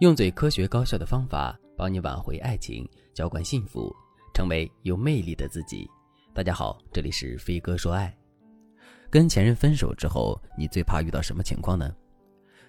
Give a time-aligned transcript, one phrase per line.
[0.00, 3.94] 用最科学高效的方法帮你挽回爱情，浇灌幸福，
[4.32, 5.86] 成为有魅力的自己。
[6.32, 8.10] 大家好，这里是飞哥说爱。
[9.10, 11.94] 跟前任分手之后，你最怕遇到什么情况呢？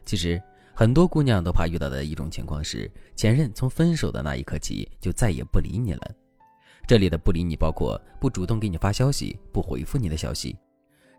[0.03, 0.41] 其实
[0.75, 6.11] 很多姑娘都怕遇到的一种情况是，前任从分手的那一刻起就再也不理你了。
[6.85, 10.53] 这里的不理你包括不主动给你发消息，不回复你的消息，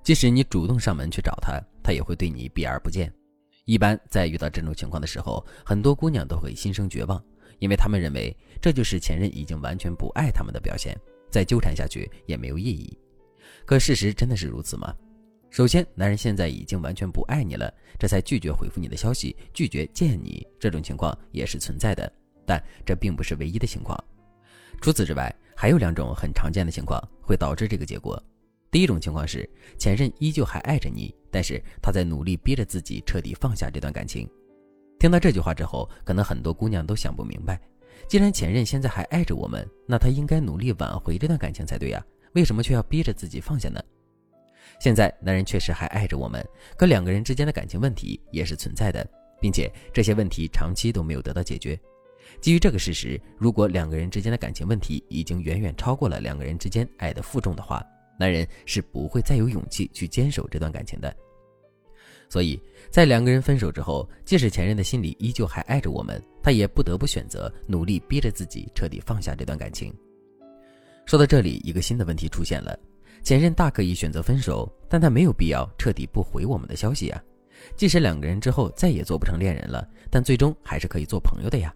[0.02, 3.10] 即使你主动上门去找他，他也会对你避而不见。
[3.64, 7.22] 一般在遇到这种情况的时候，很多姑娘都会心生绝望，
[7.58, 10.98] 因为她们认为这就是前任已经完全不爱她们的表现，
[11.30, 12.98] 再纠缠下去也没有意义。
[13.64, 14.92] 可事实真的是如此吗？
[15.50, 22.10] 首先，男人现在已经完全不爱你了，这才拒绝回复你的消息，拒绝见你，这种情况也是存在的，
[22.46, 23.96] 但这并不是唯一的情况。
[24.80, 28.20] 除此之外，还有两种很常见的情况会导致这个结果。
[28.72, 34.26] 第一种情况是，前任依旧还爱着你，但是他在努力逼着自己彻底放下这段感情。
[34.98, 37.60] 听到这句话之后，可能很多姑娘都想不明白：
[38.08, 42.02] 既然前任现在还爱着我们，那他应该努力挽回这段感情才对呀，
[42.32, 43.78] 为什么却要逼着自己放下呢？
[44.80, 46.42] 现在男人确实还爱着我们，
[46.74, 49.06] 可两个人之间的感情问题也是存在的，
[49.38, 51.78] 并且这些问题长期都没有得到解决。
[52.40, 57.84] 基于这个事实，如果两个人之间的感情问题已经远远超过了两个人之间爱的负重的话，
[58.22, 61.12] 男人是不会再有勇气去坚守这段感情的，
[62.28, 62.56] 所以
[62.88, 69.92] 在两个人分手之后，即使前任的心里依旧还爱着我们，他也不得不选择努力逼着自己彻底放下这段感情。
[71.04, 72.78] 说到这里，一个新的问题出现了：
[73.24, 77.20] 前任大可以选择分手，但他没有必要彻底不回我们的消息啊。
[77.74, 81.74] 即使两个人之后再也做不成恋人了，但最终还是可以做朋友的呀。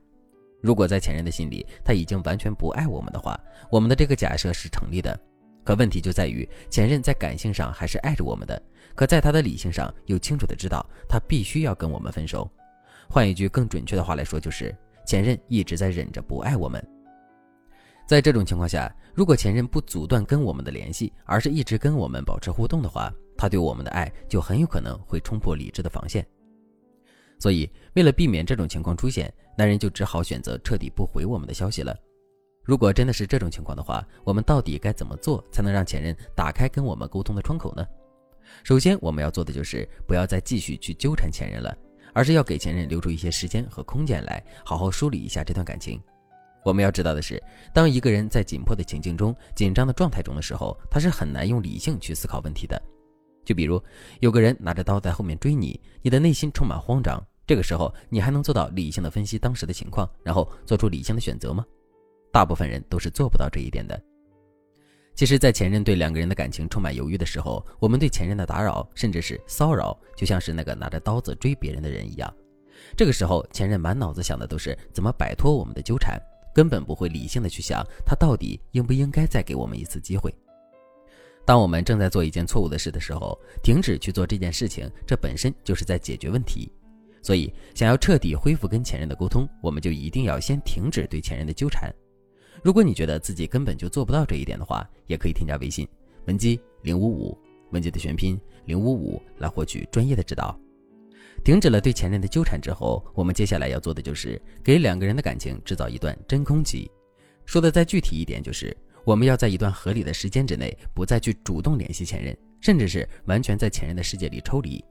[0.63, 3.37] 如果在前任的心里他已经完全不爱我们的话，
[3.69, 5.19] 我们的这个假设是成立的。
[5.67, 8.63] 可问题就在于，前任在感性上还是爱着我们的，
[8.95, 12.49] 可在他的理性上又清楚的知道他必须要跟我们分手。
[13.11, 14.73] 换一句更准确的话来说，就是
[15.05, 16.81] 前任一直在忍着不爱我们。
[18.07, 26.25] 在这种情况下，如果前任不阻断跟我们的联系，而是一直跟我们保持互动的话，他对我们的爱就很有可能会冲破理智的防线。
[27.41, 31.93] 所以，为了避免这种情况出现，男人就只好选择彻底不回我们的消息了。
[32.67, 37.87] 如果真的是这种情况的话，我们到底该怎么做才能让前任打开跟我们沟通的窗口呢？
[38.65, 41.77] 首先，我们要做的就是不要再继续去纠缠前任了，
[42.13, 46.03] 而是要给前任留出一些时间和空间来好好梳理一下这段感情。
[46.65, 47.41] 我们要知道的是，
[47.73, 52.81] 当一个人在紧迫的情境中、紧张的状态中的时候，他是很难用理性去思考问题的。
[53.45, 53.81] 就比如
[54.19, 61.65] 有个人拿着刀在后面追你，你的内心充满慌张，这个时候你还能做到理性的分析当时的情况，然后做出理性的选择吗？
[62.33, 64.01] 大部分人都是做不到这一点的。
[65.15, 72.31] 其实，在前任对两个人的感情充满犹豫的时候，我们对前任的打扰甚至是骚扰，就像是那个拿着刀子追别人的人一样。
[72.95, 76.21] 这个时候，前任满脑子想的都是怎么摆脱我们的纠缠，
[76.55, 80.31] 根本不会理性的去想他到底应不应该再给我们一次机会。
[81.47, 86.71] 当我们正在做一件错误的事的时候，停止去做这件事情，这本身就是在解决问题。
[87.23, 91.91] 所以，想要彻底恢复跟前任的沟通，我们就一定要先停止对前任的纠缠。
[92.67, 95.87] 如果你觉得自己根本就做不到这一点的话，也可以添加微信
[96.25, 97.39] 文姬零五五，
[97.71, 100.59] 文姬的全拼零五五来获取专业的指导。
[101.45, 106.91] 停止了对前任的纠缠之后，我们接下来要做的就是给两个人的感情制造一段真空期。
[107.45, 114.85] 说的再具体一点，就是我们要在一段合理的时间之内，不再去主动联系前任，甚至是完全在前任的世界里抽离。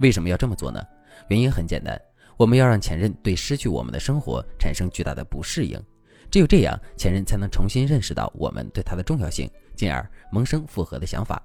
[0.00, 0.82] 为什么要这么做呢？
[1.28, 2.00] 原因很简单，
[2.38, 5.78] 我们要让前任对失去我们的生活产生巨大的不适应。
[6.30, 11.42] 只有这样，前任才能重新认识到我们对他的重要性，进而萌生复合的想法。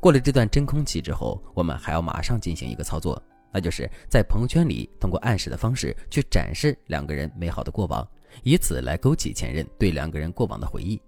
[0.00, 8.06] 过了这段真空期之后，我们还要马上进行一个操作，那就是在朋友圈里通过暗示的方式去展示两个人美好的过往，
[8.42, 11.00] 以此来勾起前任对两个人过往的回忆。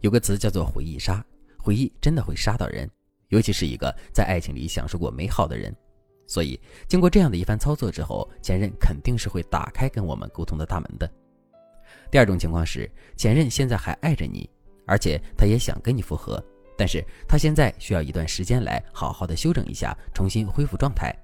[0.00, 1.24] 有个词叫做“回忆杀”，
[1.58, 2.88] 回忆真的会杀到人，
[3.28, 5.74] 尤其是一个在爱情里享受过美好的人。
[6.26, 11.10] 所以，经过这样的一番操作之后，前任肯定是会打开跟我们沟通的大门的。
[12.10, 14.48] 第二种情况是，前任现在还爱着你，
[14.86, 16.42] 而且他也想跟你复合，
[16.76, 21.14] 但是他现在需要一段时间来好好的休整一下，重新恢复状态。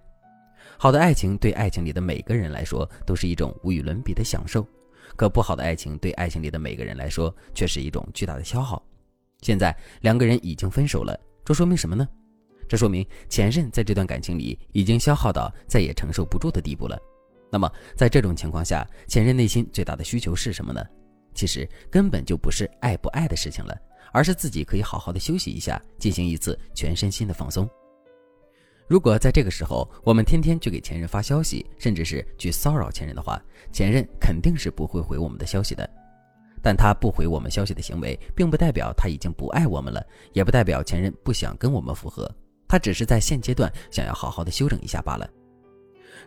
[0.79, 4.67] 好的爱情对爱情里的每个人来说都是一种无与伦比的享受，
[5.17, 8.83] 可不好的爱情对爱情里的每个人来说却是一种巨大的消耗。
[9.41, 12.07] 现在两个人已经分手了，这说明什么呢？
[12.69, 16.99] 这说明前任在这段感情里已经消耗到再也承受不住的地步了。
[17.51, 20.85] 那么，在这种情况下，前任内心最大的需求是什么呢？
[21.35, 23.77] 其实根本就不是爱不爱的事情了，
[24.13, 27.69] 而是自己可以好好的休息一下，进行一次全身心的放松。
[28.89, 35.89] 如果在这个时候我们天天去给前任发消息，甚至是去骚扰前任的话，前任肯定是不会回我们的消息的。
[36.63, 42.29] 但他不回我们消息的行为，并不代表他已经不爱我们了，也不代表前任不想跟我们复合，
[42.67, 45.29] 他只是在现阶段想要好好的休整一下罢了。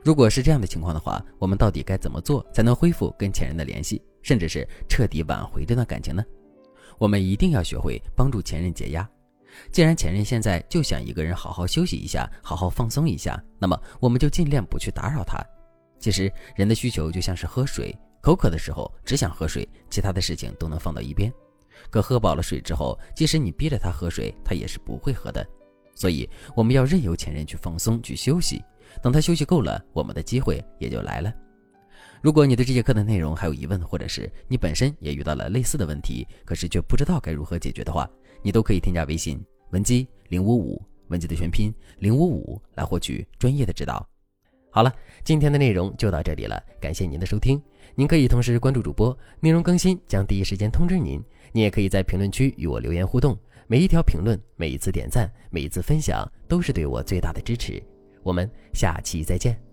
[0.03, 6.23] 如果是这样的情况的话，我们到底该怎么做才能恢复跟前任的联系，甚至是彻底挽回这段感情呢？
[6.97, 9.09] 我们一定要学会帮助前任解压。
[9.71, 15.43] 既然前任现在就想一个人好好休息一下，好好放松一下，那么我们就尽量不去打扰他。
[15.99, 21.33] 其实人的需求就像是喝水，口渴的时候只想喝水，其他的事情都能放到一边。
[21.89, 25.45] 可喝饱了水之后，即使你逼着他喝水，他也是不会喝的。
[25.95, 28.61] 所以我们要任由前任去放松、去休息。
[29.01, 31.33] 等他休息够了，我们的机会也就来了。
[32.21, 38.09] 如果你对这节课的内容还有疑问，或者是你本身也遇到了类似的问题，可是却不知道该如何解决的话，
[38.41, 39.41] 你都可以添加微信
[39.71, 44.05] 文姬零五五，文姬的全拼零五五，来获取专业的指导。
[44.69, 44.93] 好了，
[45.23, 47.61] 今天的内容就到这里了，感谢您的收听。
[47.95, 51.23] 您可以同时关注主播，内容更新将第一时间通知您。
[51.51, 57.81] 您也可以在评论区与我留言互动，每一条评论、每一次点赞、每一次分享，都是对我最大的支持。
[58.23, 59.68] 我们下期再见。